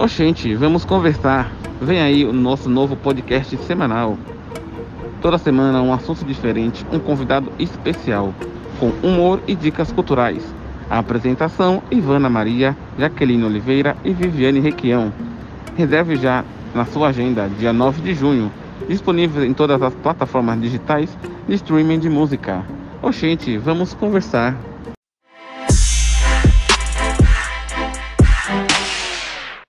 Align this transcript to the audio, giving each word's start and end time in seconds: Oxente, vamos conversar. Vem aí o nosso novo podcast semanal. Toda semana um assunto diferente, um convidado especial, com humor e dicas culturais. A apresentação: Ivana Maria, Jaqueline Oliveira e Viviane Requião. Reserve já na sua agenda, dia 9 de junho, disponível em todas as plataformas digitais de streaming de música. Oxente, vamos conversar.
Oxente, 0.00 0.54
vamos 0.54 0.82
conversar. 0.82 1.52
Vem 1.78 2.00
aí 2.00 2.24
o 2.24 2.32
nosso 2.32 2.70
novo 2.70 2.96
podcast 2.96 3.54
semanal. 3.58 4.16
Toda 5.20 5.36
semana 5.36 5.82
um 5.82 5.92
assunto 5.92 6.24
diferente, 6.24 6.86
um 6.90 6.98
convidado 6.98 7.52
especial, 7.58 8.32
com 8.78 8.94
humor 9.06 9.42
e 9.46 9.54
dicas 9.54 9.92
culturais. 9.92 10.42
A 10.88 11.00
apresentação: 11.00 11.82
Ivana 11.90 12.30
Maria, 12.30 12.74
Jaqueline 12.98 13.44
Oliveira 13.44 13.94
e 14.02 14.14
Viviane 14.14 14.58
Requião. 14.58 15.12
Reserve 15.76 16.16
já 16.16 16.46
na 16.74 16.86
sua 16.86 17.08
agenda, 17.08 17.46
dia 17.58 17.70
9 17.70 18.00
de 18.00 18.14
junho, 18.14 18.50
disponível 18.88 19.44
em 19.44 19.52
todas 19.52 19.82
as 19.82 19.92
plataformas 19.92 20.58
digitais 20.62 21.14
de 21.46 21.54
streaming 21.56 21.98
de 21.98 22.08
música. 22.08 22.64
Oxente, 23.02 23.58
vamos 23.58 23.92
conversar. 23.92 24.56